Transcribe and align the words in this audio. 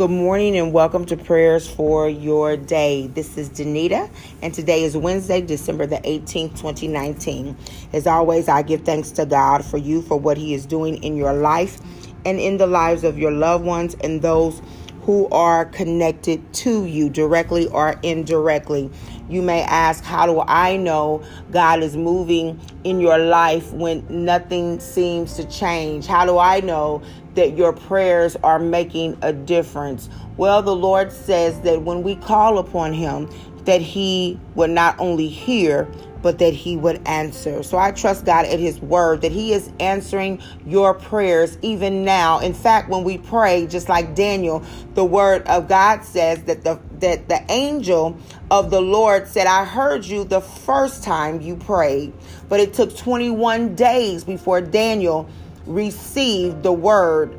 Good 0.00 0.10
morning 0.10 0.56
and 0.56 0.72
welcome 0.72 1.04
to 1.04 1.16
prayers 1.18 1.68
for 1.68 2.08
your 2.08 2.56
day. 2.56 3.08
This 3.08 3.36
is 3.36 3.50
Danita, 3.50 4.08
and 4.40 4.54
today 4.54 4.84
is 4.84 4.96
Wednesday, 4.96 5.42
December 5.42 5.84
the 5.84 5.96
18th, 5.96 6.56
2019. 6.58 7.54
As 7.92 8.06
always, 8.06 8.48
I 8.48 8.62
give 8.62 8.80
thanks 8.80 9.10
to 9.10 9.26
God 9.26 9.62
for 9.62 9.76
you 9.76 10.00
for 10.00 10.18
what 10.18 10.38
He 10.38 10.54
is 10.54 10.64
doing 10.64 11.04
in 11.04 11.18
your 11.18 11.34
life 11.34 11.78
and 12.24 12.40
in 12.40 12.56
the 12.56 12.66
lives 12.66 13.04
of 13.04 13.18
your 13.18 13.30
loved 13.30 13.66
ones 13.66 13.94
and 14.02 14.22
those 14.22 14.62
who 15.02 15.28
are 15.28 15.66
connected 15.66 16.52
to 16.52 16.86
you 16.86 17.10
directly 17.10 17.66
or 17.68 17.98
indirectly. 18.02 18.90
You 19.28 19.42
may 19.42 19.62
ask, 19.62 20.02
How 20.02 20.24
do 20.24 20.40
I 20.46 20.76
know 20.76 21.22
God 21.50 21.82
is 21.82 21.96
moving 21.96 22.58
in 22.84 23.00
your 23.00 23.18
life 23.18 23.72
when 23.72 24.04
nothing 24.08 24.80
seems 24.80 25.36
to 25.36 25.44
change? 25.44 26.06
How 26.06 26.24
do 26.24 26.38
I 26.38 26.60
know 26.60 27.02
that 27.34 27.56
your 27.56 27.72
prayers 27.72 28.36
are 28.42 28.58
making 28.58 29.18
a 29.22 29.32
difference? 29.32 30.08
Well, 30.36 30.62
the 30.62 30.74
Lord 30.74 31.12
says 31.12 31.60
that 31.62 31.82
when 31.82 32.02
we 32.02 32.16
call 32.16 32.58
upon 32.58 32.92
Him, 32.92 33.30
that 33.64 33.80
He 33.80 34.38
will 34.54 34.68
not 34.68 34.98
only 34.98 35.28
hear, 35.28 35.88
but 36.22 36.38
that 36.38 36.52
he 36.52 36.76
would 36.76 37.00
answer. 37.06 37.62
So 37.62 37.78
I 37.78 37.92
trust 37.92 38.24
God 38.24 38.44
at 38.46 38.58
his 38.58 38.80
word 38.80 39.22
that 39.22 39.32
he 39.32 39.52
is 39.52 39.70
answering 39.80 40.40
your 40.66 40.94
prayers 40.94 41.56
even 41.62 42.04
now. 42.04 42.40
In 42.40 42.54
fact, 42.54 42.88
when 42.88 43.04
we 43.04 43.18
pray, 43.18 43.66
just 43.66 43.88
like 43.88 44.14
Daniel, 44.14 44.62
the 44.94 45.04
word 45.04 45.46
of 45.46 45.68
God 45.68 46.04
says 46.04 46.42
that 46.44 46.64
the 46.64 46.80
that 47.00 47.28
the 47.28 47.42
angel 47.50 48.18
of 48.50 48.70
the 48.70 48.80
Lord 48.80 49.26
said, 49.26 49.46
I 49.46 49.64
heard 49.64 50.04
you 50.04 50.24
the 50.24 50.42
first 50.42 51.02
time 51.02 51.40
you 51.40 51.56
prayed. 51.56 52.12
But 52.50 52.60
it 52.60 52.74
took 52.74 52.94
21 52.94 53.74
days 53.74 54.24
before 54.24 54.60
Daniel 54.60 55.26
received 55.70 56.62
the 56.62 56.72
word 56.72 57.38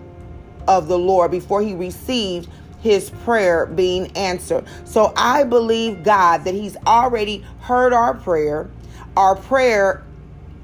of 0.67 0.88
the 0.88 0.98
Lord, 0.98 1.31
before 1.31 1.62
he 1.62 1.73
received 1.76 2.50
his 2.80 3.09
prayer 3.23 3.66
being 3.66 4.16
answered. 4.17 4.66
So 4.86 5.14
I 5.16 5.44
believe 5.44 6.03
God 6.03 6.45
that 6.45 6.53
he's 6.53 6.78
already 6.88 7.45
heard 7.59 7.94
our 7.94 8.14
prayer. 8.14 8.70
Our 9.17 9.36
prayer, 9.36 10.03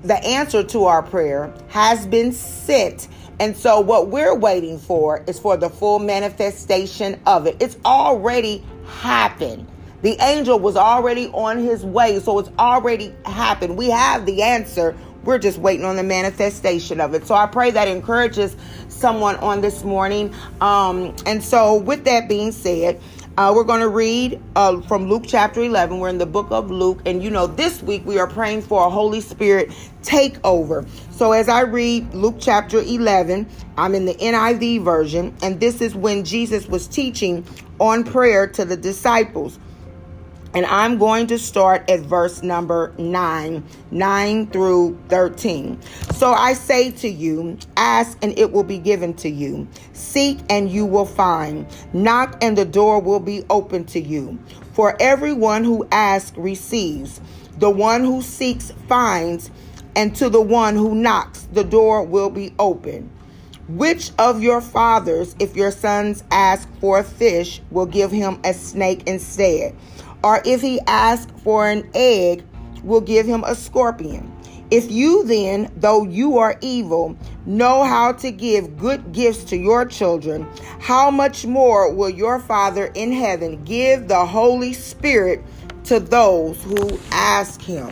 the 0.03 0.15
answer 0.23 0.63
to 0.63 0.85
our 0.85 1.03
prayer 1.03 1.53
has 1.69 2.07
been 2.07 2.31
sent. 2.31 3.07
And 3.39 3.55
so 3.55 3.81
what 3.81 4.07
we're 4.07 4.35
waiting 4.35 4.79
for 4.79 5.23
is 5.27 5.37
for 5.37 5.57
the 5.57 5.69
full 5.69 5.99
manifestation 5.99 7.19
of 7.27 7.45
it. 7.45 7.57
It's 7.59 7.77
already 7.85 8.63
happened. 8.87 9.67
The 10.01 10.15
angel 10.21 10.59
was 10.59 10.75
already 10.75 11.27
on 11.27 11.57
his 11.57 11.83
way, 11.83 12.19
so 12.19 12.39
it's 12.39 12.51
already 12.57 13.13
happened. 13.25 13.77
We 13.77 13.89
have 13.89 14.25
the 14.25 14.43
answer. 14.43 14.95
We're 15.27 15.39
just 15.39 15.57
waiting 15.57 15.85
on 15.85 15.97
the 15.97 16.03
manifestation 16.03 17.01
of 17.01 17.13
it. 17.13 17.27
So 17.27 17.35
I 17.35 17.47
pray 17.47 17.69
that 17.71 17.89
encourages 17.89 18.55
someone 18.87 19.35
on 19.35 19.59
this 19.59 19.83
morning. 19.83 20.33
Um, 20.61 21.13
and 21.25 21.43
so, 21.43 21.75
with 21.75 22.05
that 22.05 22.29
being 22.29 22.53
said, 22.53 23.01
uh, 23.37 23.51
we're 23.53 23.65
going 23.65 23.81
to 23.81 23.89
read 23.89 24.41
uh, 24.55 24.79
from 24.83 25.09
Luke 25.09 25.25
chapter 25.27 25.61
11. 25.61 25.99
We're 25.99 26.07
in 26.07 26.17
the 26.17 26.25
book 26.25 26.47
of 26.49 26.71
Luke. 26.71 27.01
And 27.05 27.21
you 27.21 27.29
know, 27.29 27.45
this 27.45 27.83
week 27.83 28.05
we 28.05 28.17
are 28.19 28.27
praying 28.27 28.61
for 28.61 28.87
a 28.87 28.89
Holy 28.89 29.19
Spirit 29.19 29.71
takeover. 30.01 30.87
So 31.11 31.33
as 31.33 31.49
I 31.49 31.63
read 31.63 32.13
Luke 32.13 32.37
chapter 32.39 32.79
11, 32.79 33.49
I'm 33.77 33.95
in 33.95 34.05
the 34.05 34.13
NIV 34.13 34.81
version. 34.85 35.35
And 35.41 35.59
this 35.59 35.81
is 35.81 35.93
when 35.93 36.23
Jesus 36.23 36.67
was 36.67 36.87
teaching 36.87 37.45
on 37.79 38.05
prayer 38.05 38.47
to 38.47 38.63
the 38.63 38.77
disciples. 38.77 39.59
And 40.57 40.65
I'm 40.65 40.97
going 40.97 41.27
to 41.27 41.37
start 41.37 41.87
at 41.87 41.99
verse 41.99 42.41
number 42.41 42.91
9, 42.97 43.63
9 43.91 44.47
through 44.47 44.97
13. 45.07 45.79
So 46.15 46.31
I 46.31 46.53
say 46.53 46.89
to 46.93 47.07
you, 47.07 47.59
ask 47.77 48.17
and 48.23 48.35
it 48.39 48.51
will 48.51 48.63
be 48.63 48.79
given 48.79 49.13
to 49.17 49.29
you. 49.29 49.67
Seek 49.93 50.39
and 50.49 50.67
you 50.67 50.87
will 50.87 51.05
find. 51.05 51.67
Knock 51.93 52.39
and 52.41 52.57
the 52.57 52.65
door 52.65 52.99
will 52.99 53.19
be 53.19 53.43
open 53.51 53.85
to 53.85 53.99
you. 53.99 54.39
For 54.73 54.99
everyone 54.99 55.63
who 55.63 55.87
asks 55.91 56.35
receives. 56.35 57.21
The 57.59 57.69
one 57.69 58.03
who 58.03 58.23
seeks 58.23 58.71
finds. 58.87 59.51
And 59.95 60.15
to 60.15 60.27
the 60.27 60.41
one 60.41 60.75
who 60.75 60.95
knocks, 60.95 61.47
the 61.53 61.65
door 61.65 62.01
will 62.01 62.31
be 62.31 62.55
open. 62.57 63.11
Which 63.67 64.11
of 64.17 64.41
your 64.41 64.61
fathers, 64.61 65.35
if 65.39 65.55
your 65.55 65.71
sons 65.71 66.23
ask 66.31 66.67
for 66.79 66.99
a 66.99 67.03
fish, 67.03 67.61
will 67.69 67.85
give 67.85 68.11
him 68.11 68.39
a 68.43 68.53
snake 68.53 69.03
instead? 69.07 69.75
Or 70.27 70.41
if 70.43 70.59
he 70.59 70.81
asks 70.87 71.31
for 71.41 71.69
an 71.69 71.89
egg, 71.93 72.43
will 72.83 72.99
give 72.99 73.25
him 73.25 73.45
a 73.45 73.55
scorpion. 73.55 74.29
If 74.69 74.91
you 74.91 75.23
then, 75.23 75.71
though 75.77 76.03
you 76.03 76.37
are 76.37 76.57
evil, 76.59 77.17
know 77.45 77.85
how 77.85 78.11
to 78.11 78.29
give 78.31 78.77
good 78.77 79.13
gifts 79.13 79.45
to 79.45 79.55
your 79.55 79.85
children, 79.85 80.45
how 80.81 81.09
much 81.09 81.45
more 81.45 81.93
will 81.93 82.09
your 82.09 82.39
Father 82.39 82.87
in 82.87 83.13
heaven 83.13 83.63
give 83.63 84.09
the 84.09 84.25
Holy 84.25 84.73
Spirit 84.73 85.45
to 85.85 86.01
those 86.01 86.61
who 86.61 86.99
ask 87.13 87.61
him? 87.61 87.89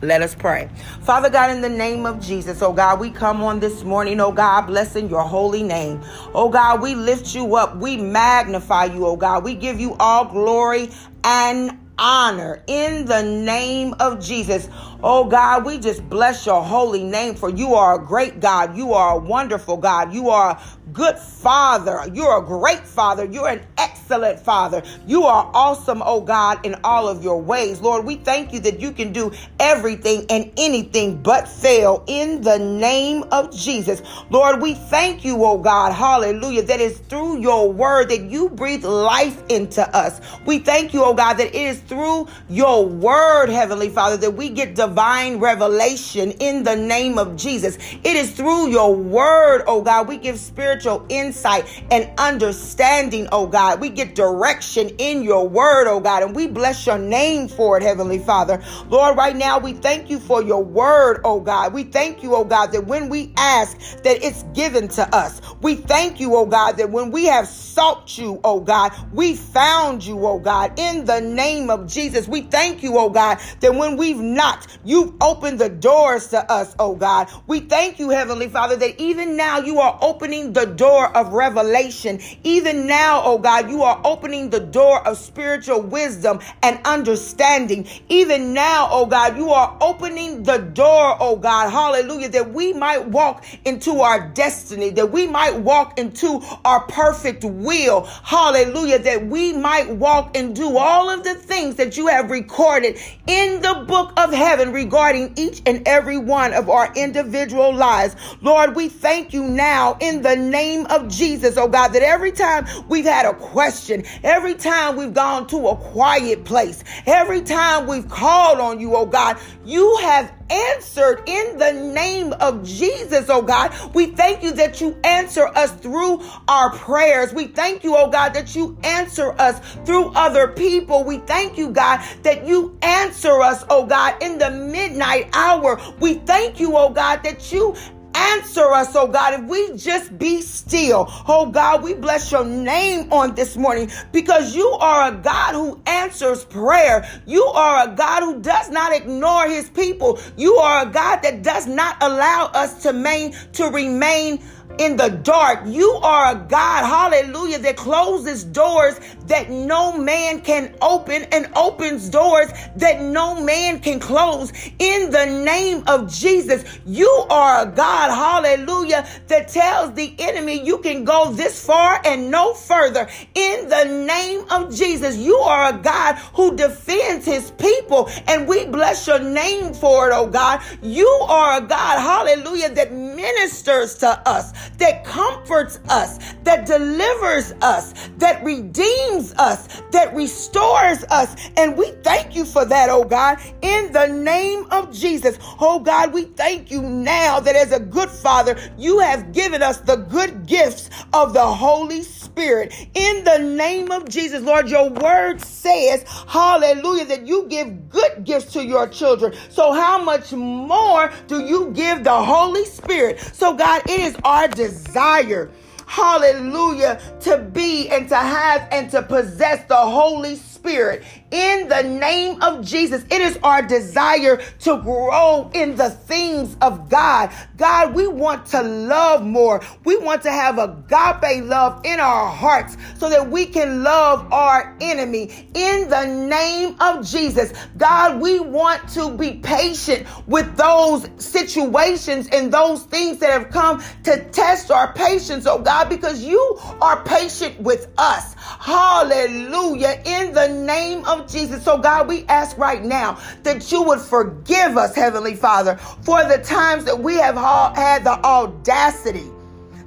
Let 0.00 0.22
us 0.22 0.34
pray. 0.34 0.70
Father 1.02 1.28
God, 1.28 1.50
in 1.50 1.60
the 1.60 1.68
name 1.68 2.06
of 2.06 2.20
Jesus, 2.20 2.62
oh 2.62 2.72
God, 2.72 3.00
we 3.00 3.10
come 3.10 3.42
on 3.42 3.58
this 3.58 3.82
morning, 3.82 4.20
oh 4.20 4.30
God, 4.30 4.62
blessing 4.62 5.10
your 5.10 5.22
holy 5.22 5.64
name. 5.64 6.00
Oh 6.34 6.48
God, 6.48 6.80
we 6.80 6.94
lift 6.94 7.34
you 7.34 7.56
up. 7.56 7.76
We 7.76 7.96
magnify 7.96 8.86
you, 8.86 9.06
oh 9.06 9.16
God. 9.16 9.42
We 9.42 9.54
give 9.54 9.80
you 9.80 9.96
all 9.98 10.24
glory 10.24 10.90
and 11.24 11.76
honor 11.98 12.62
in 12.68 13.06
the 13.06 13.22
name 13.22 13.94
of 13.98 14.20
Jesus. 14.20 14.68
Oh 15.02 15.24
God, 15.24 15.64
we 15.64 15.78
just 15.78 16.08
bless 16.08 16.46
your 16.46 16.62
holy 16.62 17.02
name 17.02 17.34
for 17.34 17.50
you 17.50 17.74
are 17.74 18.00
a 18.00 18.04
great 18.04 18.38
God. 18.38 18.76
You 18.76 18.92
are 18.92 19.16
a 19.16 19.18
wonderful 19.18 19.76
God. 19.76 20.14
You 20.14 20.30
are 20.30 20.52
a 20.52 20.62
good 20.92 21.18
father. 21.18 22.02
You're 22.12 22.38
a 22.38 22.42
great 22.44 22.86
father. 22.86 23.24
You're 23.24 23.48
an 23.48 23.62
excellent 23.76 24.40
father. 24.40 24.82
You 25.06 25.24
are 25.24 25.50
awesome, 25.54 26.02
oh 26.04 26.20
God, 26.20 26.64
in 26.64 26.76
all 26.84 27.08
of 27.08 27.22
your 27.22 27.40
ways. 27.40 27.80
Lord, 27.80 28.04
we 28.04 28.16
thank 28.16 28.52
you 28.52 28.60
that 28.60 28.80
you 28.80 28.92
can 28.92 29.12
do 29.12 29.32
everything 29.60 30.26
and 30.30 30.50
anything 30.56 31.22
but 31.22 31.48
fail 31.48 32.04
in 32.06 32.40
the 32.42 32.58
name 32.58 33.24
of 33.30 33.54
Jesus. 33.54 34.02
Lord, 34.30 34.62
we 34.62 34.74
thank 34.74 35.24
you, 35.24 35.44
oh 35.44 35.58
God, 35.58 35.92
hallelujah, 35.92 36.62
that 36.62 36.80
it's 36.80 36.98
through 36.98 37.40
your 37.40 37.70
word 37.70 38.08
that 38.10 38.22
you 38.22 38.48
breathe 38.48 38.84
life 38.84 39.42
into 39.48 39.86
us. 39.96 40.20
We 40.46 40.58
thank 40.58 40.94
you, 40.94 41.04
oh 41.04 41.14
God, 41.14 41.34
that 41.34 41.48
it 41.48 41.54
is 41.54 41.80
through 41.80 42.28
your 42.48 42.86
word, 42.86 43.48
Heavenly 43.48 43.90
Father, 43.90 44.16
that 44.18 44.30
we 44.30 44.48
get 44.48 44.74
divine 44.74 45.38
revelation 45.38 46.30
in 46.32 46.62
the 46.62 46.76
name 46.76 47.18
of 47.18 47.36
Jesus. 47.36 47.76
It 48.04 48.16
is 48.16 48.30
through 48.32 48.68
your 48.68 48.94
word, 48.94 49.64
oh 49.66 49.82
God, 49.82 50.08
we 50.08 50.16
give 50.16 50.38
spiritual 50.38 50.77
spiritual 50.78 51.04
insight 51.08 51.66
and 51.90 52.08
understanding, 52.18 53.28
oh 53.32 53.46
God. 53.46 53.80
We 53.80 53.88
get 53.88 54.14
direction 54.14 54.90
in 54.98 55.22
your 55.22 55.48
word, 55.48 55.88
oh 55.88 56.00
God, 56.00 56.22
and 56.22 56.36
we 56.36 56.46
bless 56.46 56.86
your 56.86 56.98
name 56.98 57.48
for 57.48 57.76
it, 57.76 57.82
Heavenly 57.82 58.18
Father. 58.20 58.62
Lord, 58.88 59.16
right 59.16 59.34
now 59.34 59.58
we 59.58 59.72
thank 59.72 60.08
you 60.08 60.20
for 60.20 60.42
your 60.42 60.62
word, 60.62 61.20
oh 61.24 61.40
God. 61.40 61.72
We 61.72 61.82
thank 61.84 62.22
you, 62.22 62.34
oh 62.36 62.44
God, 62.44 62.72
that 62.72 62.86
when 62.86 63.08
we 63.08 63.32
ask 63.36 63.76
that 64.02 64.22
it's 64.22 64.44
given 64.54 64.88
to 64.88 65.14
us. 65.14 65.40
We 65.60 65.74
thank 65.74 66.20
you, 66.20 66.36
oh 66.36 66.46
God, 66.46 66.76
that 66.76 66.90
when 66.90 67.10
we 67.10 67.26
have 67.26 67.48
sought 67.48 68.16
you, 68.16 68.40
oh 68.44 68.60
God, 68.60 68.92
we 69.12 69.34
found 69.34 70.04
you, 70.04 70.26
oh 70.26 70.38
God, 70.38 70.78
in 70.78 71.04
the 71.04 71.20
name 71.20 71.70
of 71.70 71.88
Jesus. 71.88 72.28
We 72.28 72.42
thank 72.42 72.82
you, 72.84 72.98
oh 72.98 73.10
God, 73.10 73.38
that 73.60 73.74
when 73.74 73.96
we've 73.96 74.20
knocked, 74.20 74.78
you've 74.84 75.14
opened 75.20 75.58
the 75.58 75.68
doors 75.68 76.28
to 76.28 76.50
us, 76.50 76.76
oh 76.78 76.94
God. 76.94 77.28
We 77.48 77.60
thank 77.60 77.98
you, 77.98 78.10
Heavenly 78.10 78.48
Father, 78.48 78.76
that 78.76 79.00
even 79.00 79.36
now 79.36 79.58
you 79.58 79.80
are 79.80 79.98
opening 80.00 80.52
the 80.52 80.66
door 80.68 81.16
of 81.16 81.32
revelation. 81.32 82.20
Even 82.44 82.86
now, 82.86 83.22
oh 83.24 83.38
God, 83.38 83.70
you 83.70 83.82
are 83.82 84.00
opening 84.04 84.50
the 84.50 84.60
door 84.60 85.06
of 85.06 85.18
spiritual 85.18 85.82
wisdom 85.82 86.40
and 86.62 86.78
understanding. 86.84 87.86
Even 88.08 88.54
now, 88.54 88.88
oh 88.90 89.06
God, 89.06 89.36
you 89.36 89.50
are 89.50 89.76
opening 89.80 90.42
the 90.42 90.58
door, 90.58 91.16
oh 91.20 91.36
God, 91.36 91.70
hallelujah, 91.70 92.28
that 92.28 92.52
we 92.52 92.72
might 92.72 93.06
walk 93.08 93.44
into 93.64 94.00
our 94.00 94.28
destiny, 94.28 94.90
that 94.90 95.10
we 95.10 95.26
might 95.26 95.56
walk 95.56 95.98
into 95.98 96.40
our 96.64 96.80
perfect 96.86 97.44
will, 97.44 98.04
hallelujah, 98.22 98.98
that 98.98 99.26
we 99.26 99.52
might 99.52 99.88
walk 99.90 100.36
and 100.36 100.54
do 100.54 100.76
all 100.76 101.10
of 101.10 101.24
the 101.24 101.34
things 101.34 101.76
that 101.76 101.96
you 101.96 102.06
have 102.06 102.30
recorded 102.30 102.98
in 103.26 103.60
the 103.62 103.84
book 103.86 104.12
of 104.16 104.32
heaven 104.32 104.72
regarding 104.72 105.32
each 105.36 105.62
and 105.66 105.86
every 105.86 106.18
one 106.18 106.52
of 106.52 106.68
our 106.68 106.92
individual 106.94 107.74
lives. 107.74 108.16
Lord, 108.42 108.74
we 108.74 108.88
thank 108.88 109.32
you 109.32 109.44
now 109.44 109.96
in 110.00 110.22
the 110.22 110.36
name 110.36 110.57
name 110.58 110.86
of 110.86 111.06
Jesus, 111.06 111.56
oh 111.56 111.68
God, 111.68 111.88
that 111.88 112.02
every 112.02 112.32
time 112.32 112.66
we've 112.88 113.04
had 113.04 113.26
a 113.26 113.32
question, 113.32 114.04
every 114.24 114.54
time 114.54 114.96
we've 114.96 115.14
gone 115.14 115.46
to 115.46 115.68
a 115.68 115.76
quiet 115.76 116.44
place, 116.44 116.82
every 117.06 117.42
time 117.42 117.86
we've 117.86 118.08
called 118.08 118.58
on 118.58 118.80
you, 118.80 118.96
oh 118.96 119.06
God, 119.06 119.38
you 119.64 119.96
have 119.98 120.32
answered 120.50 121.22
in 121.26 121.58
the 121.58 121.72
name 121.72 122.32
of 122.40 122.64
Jesus, 122.64 123.26
oh 123.28 123.42
God. 123.42 123.72
We 123.94 124.06
thank 124.06 124.42
you 124.42 124.52
that 124.52 124.80
you 124.80 124.96
answer 125.04 125.46
us 125.46 125.70
through 125.72 126.22
our 126.48 126.70
prayers. 126.74 127.32
We 127.32 127.46
thank 127.46 127.84
you, 127.84 127.96
oh 127.96 128.08
God, 128.10 128.34
that 128.34 128.56
you 128.56 128.76
answer 128.82 129.32
us 129.38 129.60
through 129.84 130.06
other 130.14 130.48
people. 130.48 131.04
We 131.04 131.18
thank 131.18 131.56
you, 131.58 131.70
God, 131.70 132.04
that 132.22 132.46
you 132.46 132.76
answer 132.82 133.40
us, 133.42 133.64
oh 133.70 133.86
God, 133.86 134.20
in 134.22 134.38
the 134.38 134.50
midnight 134.50 135.28
hour. 135.34 135.80
We 136.00 136.14
thank 136.14 136.58
you, 136.58 136.76
oh 136.76 136.90
God, 136.90 137.22
that 137.22 137.52
you 137.52 137.76
answer 138.18 138.72
us, 138.72 138.94
oh 138.96 139.06
God, 139.06 139.40
if 139.40 139.48
we 139.48 139.76
just 139.76 140.18
be 140.18 140.40
still. 140.40 141.06
Oh 141.28 141.50
God, 141.50 141.82
we 141.82 141.94
bless 141.94 142.32
your 142.32 142.44
name 142.44 143.12
on 143.12 143.34
this 143.34 143.56
morning 143.56 143.90
because 144.12 144.54
you 144.54 144.66
are 144.66 145.12
a 145.12 145.16
God 145.16 145.54
who 145.54 145.80
answers 145.86 146.44
prayer. 146.44 147.08
You 147.26 147.44
are 147.44 147.88
a 147.88 147.94
God 147.94 148.22
who 148.22 148.40
does 148.40 148.70
not 148.70 148.92
ignore 148.92 149.48
his 149.48 149.68
people. 149.70 150.18
You 150.36 150.56
are 150.56 150.86
a 150.86 150.90
God 150.90 151.22
that 151.22 151.42
does 151.42 151.66
not 151.66 151.96
allow 152.02 152.50
us 152.54 152.82
to 152.82 152.92
main 152.92 153.32
to 153.52 153.66
remain 153.66 154.42
in 154.78 154.96
the 154.96 155.08
dark. 155.08 155.60
You 155.66 155.90
are 156.02 156.32
a 156.32 156.46
God, 156.48 156.84
hallelujah, 156.84 157.58
that 157.60 157.76
closes 157.76 158.44
doors 158.44 158.98
that 159.26 159.50
no 159.50 159.98
man 159.98 160.40
can 160.40 160.74
open 160.80 161.24
and 161.24 161.50
opens 161.54 162.08
doors 162.08 162.48
that 162.76 163.02
no 163.02 163.42
man 163.42 163.80
can 163.80 164.00
close. 164.00 164.52
In 164.78 165.10
the 165.10 165.26
name 165.26 165.84
of 165.86 166.12
Jesus, 166.12 166.64
you 166.86 167.08
are 167.30 167.62
a 167.62 167.66
God, 167.66 168.10
hallelujah, 168.10 169.06
that 169.26 169.48
tells 169.48 169.94
the 169.94 170.14
enemy 170.18 170.64
you 170.64 170.78
can 170.78 171.04
go 171.04 171.30
this 171.32 171.64
far 171.64 172.00
and 172.04 172.30
no 172.30 172.54
further. 172.54 173.08
In 173.34 173.68
the 173.68 173.84
name 173.84 174.44
of 174.50 174.74
Jesus, 174.74 175.16
you 175.16 175.36
are 175.36 175.74
a 175.74 175.78
God 175.78 176.16
who 176.34 176.56
defends 176.56 177.26
his 177.26 177.50
people, 177.52 178.08
and 178.26 178.48
we 178.48 178.66
bless 178.66 179.06
your 179.06 179.18
name 179.18 179.74
for 179.74 180.08
it, 180.08 180.14
oh 180.14 180.26
God. 180.26 180.62
You 180.82 181.06
are 181.28 181.58
a 181.58 181.60
God, 181.60 182.00
hallelujah, 182.00 182.70
that 182.70 182.92
ministers 183.18 183.96
to 183.96 184.08
us 184.28 184.52
that 184.78 185.04
comforts 185.04 185.80
us, 185.88 186.18
that 186.44 186.66
delivers 186.66 187.52
us, 187.60 187.92
that 188.18 188.44
redeems 188.44 189.34
us, 189.34 189.82
that 189.90 190.14
restores 190.14 191.02
us. 191.10 191.50
And 191.56 191.76
we 191.76 191.90
thank 192.04 192.36
you 192.36 192.44
for 192.44 192.64
that, 192.64 192.88
oh 192.90 193.02
God, 193.02 193.38
in 193.60 193.92
the 193.92 194.06
name 194.06 194.66
of 194.70 194.92
Jesus. 194.92 195.36
Oh 195.60 195.80
God, 195.80 196.12
we 196.12 196.26
thank 196.26 196.70
you 196.70 196.80
now 196.80 197.40
that 197.40 197.56
as 197.56 197.72
a 197.72 197.80
good 197.80 198.08
father, 198.08 198.56
you 198.78 199.00
have 199.00 199.32
given 199.32 199.64
us 199.64 199.78
the 199.78 199.96
good 199.96 200.46
gifts 200.46 200.88
of 201.12 201.32
the 201.32 201.44
Holy 201.46 202.02
Spirit. 202.02 202.72
In 202.94 203.24
the 203.24 203.38
name 203.38 203.90
of 203.90 204.08
Jesus, 204.08 204.42
Lord, 204.42 204.68
your 204.68 204.90
word 204.90 205.40
says, 205.40 206.04
hallelujah, 206.28 207.06
that 207.06 207.26
you 207.26 207.46
give 207.48 207.88
good 207.88 208.24
gifts 208.24 208.52
to 208.52 208.64
your 208.64 208.86
children. 208.86 209.34
So 209.50 209.72
how 209.72 210.00
much 210.02 210.32
more 210.32 211.10
do 211.26 211.44
you 211.44 211.72
give 211.72 212.04
the 212.04 212.22
Holy 212.22 212.64
Spirit? 212.64 213.07
So 213.16 213.54
God, 213.54 213.82
it 213.88 214.00
is 214.00 214.16
our 214.24 214.48
desire 214.48 215.50
hallelujah, 215.88 217.00
to 217.18 217.38
be 217.38 217.88
and 217.88 218.08
to 218.08 218.16
have 218.16 218.68
and 218.70 218.90
to 218.90 219.02
possess 219.02 219.66
the 219.68 219.76
Holy 219.76 220.36
Spirit 220.36 220.47
in 220.66 221.68
the 221.68 221.82
name 221.82 222.42
of 222.42 222.64
Jesus. 222.64 223.04
It 223.10 223.20
is 223.20 223.38
our 223.42 223.62
desire 223.62 224.36
to 224.60 224.80
grow 224.82 225.50
in 225.54 225.76
the 225.76 225.90
things 225.90 226.56
of 226.60 226.88
God. 226.88 227.30
God, 227.56 227.94
we 227.94 228.06
want 228.06 228.46
to 228.46 228.62
love 228.62 229.24
more. 229.24 229.62
We 229.84 229.96
want 229.98 230.22
to 230.22 230.30
have 230.30 230.58
agape 230.58 231.44
love 231.44 231.84
in 231.84 232.00
our 232.00 232.28
hearts 232.28 232.76
so 232.98 233.08
that 233.10 233.30
we 233.30 233.46
can 233.46 233.82
love 233.82 234.32
our 234.32 234.76
enemy 234.80 235.48
in 235.54 235.88
the 235.88 236.06
name 236.06 236.76
of 236.80 237.06
Jesus. 237.06 237.52
God, 237.76 238.20
we 238.20 238.40
want 238.40 238.88
to 238.90 239.10
be 239.16 239.34
patient 239.34 240.06
with 240.26 240.56
those 240.56 241.08
situations 241.18 242.28
and 242.32 242.52
those 242.52 242.84
things 242.84 243.18
that 243.18 243.30
have 243.30 243.50
come 243.50 243.82
to 244.04 244.24
test 244.30 244.70
our 244.70 244.92
patience, 244.92 245.46
oh 245.46 245.58
God, 245.58 245.88
because 245.88 246.22
you 246.22 246.58
are 246.80 247.02
patient 247.04 247.58
with 247.60 247.92
us. 247.98 248.34
Hallelujah. 248.34 250.00
In 250.04 250.32
the 250.32 250.47
name 250.48 251.04
of 251.06 251.30
Jesus. 251.30 251.64
So, 251.64 251.78
God, 251.78 252.08
we 252.08 252.24
ask 252.24 252.56
right 252.58 252.82
now 252.82 253.20
that 253.42 253.70
you 253.70 253.82
would 253.82 254.00
forgive 254.00 254.76
us, 254.76 254.94
Heavenly 254.94 255.34
Father, 255.34 255.76
for 256.02 256.24
the 256.24 256.38
times 256.38 256.84
that 256.84 256.98
we 256.98 257.16
have 257.16 257.36
had 257.36 258.04
the 258.04 258.18
audacity 258.24 259.30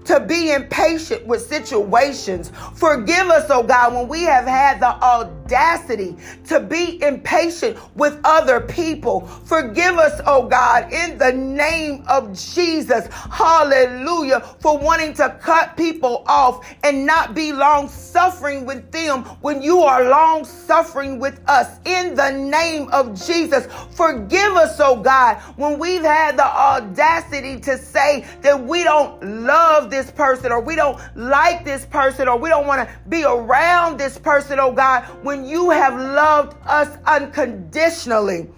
to 0.05 0.19
be 0.19 0.51
impatient 0.51 1.25
with 1.25 1.41
situations. 1.41 2.51
Forgive 2.75 3.27
us, 3.29 3.49
oh 3.49 3.63
God, 3.63 3.93
when 3.93 4.07
we 4.07 4.23
have 4.23 4.45
had 4.45 4.79
the 4.79 4.87
audacity 4.87 5.40
to 5.51 6.59
be 6.59 7.01
impatient 7.01 7.77
with 7.95 8.19
other 8.24 8.62
people. 8.62 9.21
Forgive 9.45 9.98
us, 9.98 10.21
oh 10.25 10.48
God, 10.48 10.92
in 10.92 11.18
the 11.18 11.31
name 11.31 12.03
of 12.07 12.33
Jesus. 12.33 13.07
Hallelujah. 13.07 14.39
For 14.59 14.77
wanting 14.77 15.13
to 15.15 15.38
cut 15.42 15.77
people 15.77 16.24
off 16.27 16.65
and 16.83 17.06
not 17.06 17.33
be 17.33 17.53
long 17.53 17.88
suffering 17.88 18.65
with 18.65 18.92
them 18.92 19.24
when 19.42 19.62
you 19.62 19.80
are 19.80 20.09
long 20.09 20.45
suffering 20.45 21.19
with 21.19 21.42
us. 21.48 21.80
In 21.86 22.15
the 22.15 22.31
name 22.31 22.89
of 22.89 23.13
Jesus. 23.25 23.68
Forgive 23.92 24.53
us, 24.53 24.80
oh 24.80 25.01
God, 25.01 25.38
when 25.57 25.80
we've 25.80 26.01
had 26.01 26.38
the 26.38 26.45
audacity 26.45 27.59
to 27.62 27.77
say 27.77 28.25
that 28.42 28.62
we 28.62 28.83
don't 28.83 29.21
love 29.24 29.89
this 29.89 30.12
person 30.12 30.51
or 30.51 30.62
we 30.62 30.75
don't 30.75 31.00
like 31.15 31.65
this 31.65 31.86
person 31.86 32.27
or 32.27 32.38
we 32.38 32.50
don't 32.50 32.68
want 32.68 32.88
to 32.88 32.95
be 33.09 33.24
around 33.24 33.98
this 33.98 34.18
person, 34.18 34.59
oh 34.59 34.71
God, 34.71 35.03
you 35.45 35.69
have 35.69 35.93
loved 35.99 36.57
us 36.65 36.97
unconditionally. 37.05 38.49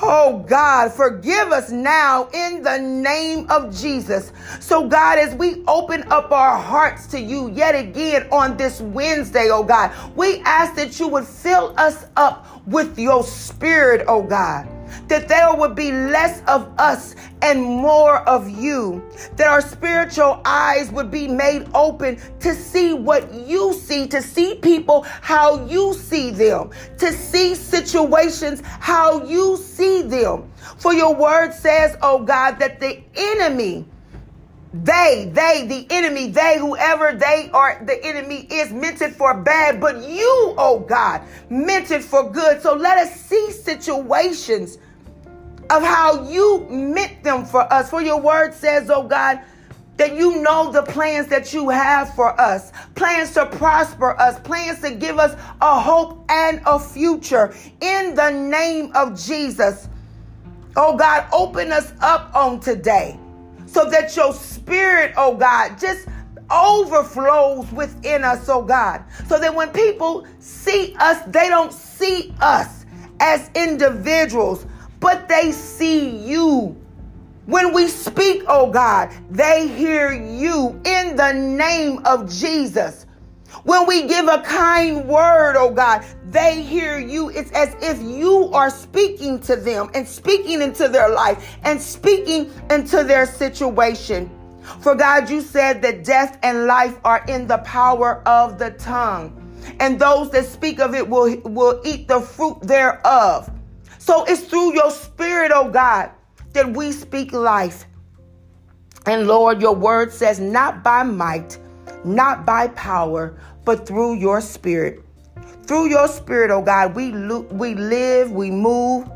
Oh 0.00 0.44
God, 0.48 0.92
forgive 0.92 1.50
us 1.50 1.70
now 1.70 2.28
in 2.32 2.62
the 2.62 2.78
name 2.78 3.50
of 3.50 3.76
Jesus. 3.76 4.32
So, 4.60 4.86
God, 4.86 5.18
as 5.18 5.34
we 5.34 5.64
open 5.66 6.04
up 6.12 6.30
our 6.30 6.56
hearts 6.56 7.06
to 7.08 7.20
you 7.20 7.50
yet 7.50 7.74
again 7.74 8.28
on 8.30 8.56
this 8.56 8.80
Wednesday, 8.80 9.48
oh 9.50 9.64
God, 9.64 9.92
we 10.16 10.38
ask 10.40 10.76
that 10.76 11.00
you 11.00 11.08
would 11.08 11.26
fill 11.26 11.74
us 11.76 12.06
up 12.16 12.46
with 12.66 12.96
your 12.98 13.24
spirit, 13.24 14.04
oh 14.06 14.22
God 14.22 14.68
that 15.08 15.28
there 15.28 15.54
would 15.54 15.74
be 15.74 15.92
less 15.92 16.42
of 16.46 16.70
us 16.78 17.14
and 17.42 17.62
more 17.62 18.18
of 18.28 18.48
you, 18.48 19.02
that 19.36 19.48
our 19.48 19.60
spiritual 19.60 20.40
eyes 20.44 20.90
would 20.90 21.10
be 21.10 21.28
made 21.28 21.66
open 21.74 22.18
to 22.40 22.54
see 22.54 22.92
what 22.92 23.32
you 23.32 23.72
see, 23.74 24.06
to 24.08 24.20
see 24.20 24.56
people 24.56 25.02
how 25.02 25.64
you 25.66 25.94
see 25.94 26.30
them, 26.30 26.70
to 26.98 27.12
see 27.12 27.54
situations 27.54 28.62
how 28.64 29.24
you 29.24 29.56
see 29.56 30.02
them. 30.02 30.50
For 30.78 30.92
your 30.92 31.14
word 31.14 31.52
says, 31.52 31.96
oh 32.02 32.22
God, 32.24 32.58
that 32.58 32.80
the 32.80 33.02
enemy, 33.14 33.86
they, 34.84 35.30
they, 35.32 35.66
the 35.66 35.86
enemy, 35.90 36.28
they, 36.28 36.58
whoever 36.58 37.12
they 37.12 37.50
are, 37.52 37.82
the 37.84 38.04
enemy 38.04 38.46
is 38.50 38.70
meant 38.70 39.00
it 39.00 39.14
for 39.14 39.34
bad, 39.34 39.80
but 39.80 39.96
you, 40.08 40.54
oh 40.58 40.84
God, 40.86 41.22
meant 41.50 41.90
it 41.90 42.04
for 42.04 42.30
good. 42.30 42.60
So 42.62 42.74
let 42.74 42.98
us 42.98 43.18
see 43.20 43.50
situations 43.50 44.78
of 45.70 45.82
how 45.82 46.28
you 46.28 46.66
meant 46.70 47.22
them 47.24 47.44
for 47.44 47.70
us. 47.72 47.90
For 47.90 48.02
your 48.02 48.20
word 48.20 48.54
says, 48.54 48.90
oh 48.90 49.02
God, 49.02 49.40
that 49.96 50.14
you 50.14 50.42
know 50.42 50.70
the 50.70 50.82
plans 50.82 51.26
that 51.28 51.52
you 51.52 51.70
have 51.70 52.14
for 52.14 52.40
us 52.40 52.70
plans 52.94 53.32
to 53.34 53.46
prosper 53.46 54.18
us, 54.20 54.38
plans 54.40 54.80
to 54.80 54.92
give 54.92 55.18
us 55.18 55.34
a 55.60 55.80
hope 55.80 56.24
and 56.28 56.60
a 56.66 56.78
future. 56.78 57.52
In 57.80 58.14
the 58.14 58.30
name 58.30 58.92
of 58.94 59.20
Jesus, 59.20 59.88
oh 60.76 60.96
God, 60.96 61.26
open 61.32 61.72
us 61.72 61.92
up 62.00 62.32
on 62.34 62.60
today 62.60 63.18
so 63.68 63.88
that 63.90 64.16
your 64.16 64.32
spirit, 64.32 65.12
oh 65.16 65.36
God, 65.36 65.78
just 65.78 66.08
overflows 66.50 67.70
within 67.72 68.24
us, 68.24 68.48
oh 68.48 68.62
God, 68.62 69.04
so 69.26 69.38
that 69.38 69.54
when 69.54 69.70
people 69.70 70.26
see 70.38 70.94
us, 70.98 71.22
they 71.26 71.48
don't 71.48 71.72
see 71.72 72.32
us 72.40 72.86
as 73.20 73.50
individuals, 73.54 74.66
but 75.00 75.28
they 75.28 75.52
see 75.52 76.08
you. 76.08 76.76
When 77.46 77.72
we 77.72 77.88
speak, 77.88 78.42
oh 78.46 78.70
God, 78.70 79.10
they 79.30 79.68
hear 79.68 80.12
you 80.12 80.80
in 80.84 81.16
the 81.16 81.32
name 81.32 82.04
of 82.04 82.30
Jesus. 82.30 83.06
When 83.68 83.86
we 83.86 84.04
give 84.04 84.28
a 84.28 84.40
kind 84.40 85.06
word, 85.06 85.54
oh 85.58 85.70
God, 85.70 86.02
they 86.30 86.62
hear 86.62 86.98
you. 86.98 87.28
It's 87.28 87.50
as 87.52 87.76
if 87.82 88.00
you 88.00 88.50
are 88.54 88.70
speaking 88.70 89.40
to 89.40 89.56
them 89.56 89.90
and 89.92 90.08
speaking 90.08 90.62
into 90.62 90.88
their 90.88 91.10
life 91.10 91.58
and 91.64 91.78
speaking 91.78 92.50
into 92.70 93.04
their 93.04 93.26
situation. 93.26 94.30
For 94.80 94.94
God, 94.94 95.28
you 95.28 95.42
said 95.42 95.82
that 95.82 96.02
death 96.02 96.38
and 96.42 96.64
life 96.64 96.98
are 97.04 97.22
in 97.28 97.46
the 97.46 97.58
power 97.58 98.22
of 98.26 98.58
the 98.58 98.70
tongue, 98.70 99.36
and 99.80 100.00
those 100.00 100.30
that 100.30 100.46
speak 100.46 100.80
of 100.80 100.94
it 100.94 101.06
will, 101.06 101.38
will 101.42 101.82
eat 101.84 102.08
the 102.08 102.22
fruit 102.22 102.62
thereof. 102.62 103.50
So 103.98 104.24
it's 104.24 104.44
through 104.44 104.76
your 104.76 104.90
spirit, 104.90 105.52
oh 105.54 105.68
God, 105.68 106.10
that 106.54 106.70
we 106.70 106.90
speak 106.90 107.34
life. 107.34 107.84
And 109.04 109.26
Lord, 109.26 109.60
your 109.60 109.74
word 109.74 110.10
says, 110.10 110.40
not 110.40 110.82
by 110.82 111.02
might, 111.02 111.58
not 112.02 112.46
by 112.46 112.68
power, 112.68 113.38
but 113.68 113.86
through 113.86 114.14
your 114.14 114.40
spirit. 114.40 115.04
Through 115.66 115.90
your 115.90 116.08
spirit, 116.08 116.50
oh 116.50 116.62
God, 116.62 116.94
we, 116.94 117.12
lo- 117.12 117.46
we 117.50 117.74
live, 117.74 118.32
we 118.32 118.50
move, 118.50 119.06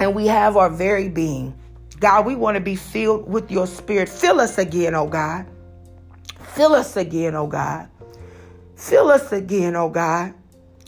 and 0.00 0.16
we 0.16 0.26
have 0.26 0.56
our 0.56 0.68
very 0.68 1.08
being. 1.08 1.56
God, 2.00 2.26
we 2.26 2.34
want 2.34 2.56
to 2.56 2.60
be 2.60 2.74
filled 2.74 3.30
with 3.30 3.48
your 3.48 3.68
spirit. 3.68 4.08
Fill 4.08 4.40
us 4.40 4.58
again, 4.58 4.96
oh 4.96 5.06
God. 5.06 5.46
Fill 6.54 6.72
us 6.72 6.96
again, 6.96 7.36
oh 7.36 7.46
God. 7.46 7.88
Fill 8.74 9.12
us 9.12 9.30
again, 9.30 9.76
oh 9.76 9.90
God. 9.90 10.34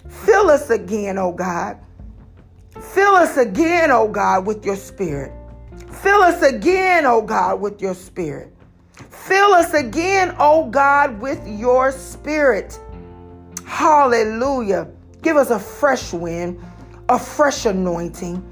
Fill 0.09 0.51
us 0.51 0.69
again, 0.71 1.17
oh 1.17 1.31
God. 1.31 1.79
Fill 2.73 3.15
us 3.15 3.37
again, 3.37 3.93
oh 3.93 4.09
God, 4.09 4.49
with 4.49 4.67
your 4.67 4.75
spirit. 4.75 5.33
Fill 6.03 6.23
us 6.23 6.43
again, 6.43 7.07
oh 7.07 7.23
God, 7.23 7.61
with 7.61 7.81
your 7.81 7.95
spirit. 7.95 8.53
Fill 9.29 9.53
us 9.53 9.75
again, 9.75 10.35
oh 10.39 10.71
God, 10.71 11.21
with 11.21 11.47
your 11.47 11.93
spirit. 11.93 12.81
Hallelujah. 13.67 14.89
Give 15.21 15.37
us 15.37 15.51
a 15.51 15.61
fresh 15.61 16.15
wind, 16.15 16.59
a 17.11 17.19
fresh 17.19 17.67
anointing. 17.67 18.43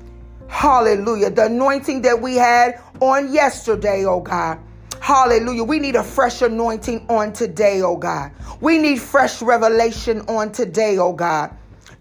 Hallelujah. 0.49 1.31
The 1.31 1.47
anointing 1.47 2.03
that 2.03 2.21
we 2.21 2.37
had 2.37 2.79
on 3.01 3.33
yesterday, 3.33 4.05
oh 4.05 4.21
God. 4.21 4.59
Hallelujah. 5.01 5.65
We 5.65 5.79
need 5.79 5.97
a 5.97 6.05
fresh 6.05 6.43
anointing 6.43 7.07
on 7.09 7.33
today, 7.33 7.81
oh 7.81 7.97
God. 7.97 8.33
We 8.61 8.77
need 8.77 9.01
fresh 9.01 9.41
revelation 9.41 10.21
on 10.29 10.53
today, 10.53 10.99
oh 10.99 11.15
God. 11.15 11.57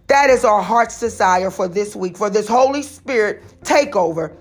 That 0.07 0.29
is 0.29 0.43
our 0.43 0.61
heart's 0.61 0.99
desire 0.99 1.49
for 1.49 1.69
this 1.69 1.95
week, 1.95 2.17
for 2.17 2.29
this 2.29 2.47
Holy 2.47 2.81
Spirit 2.81 3.41
takeover, 3.63 4.35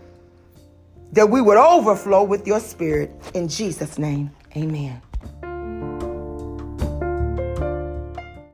that 1.15 1.31
we 1.31 1.41
would 1.41 1.57
overflow 1.57 2.25
with 2.25 2.47
your 2.47 2.61
spirit. 2.61 3.11
In 3.35 3.49
Jesus' 3.49 3.99
name, 3.99 4.31
amen. 4.57 5.01